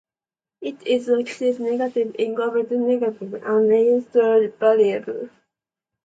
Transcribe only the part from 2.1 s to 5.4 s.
indole-negative, and urease-variable.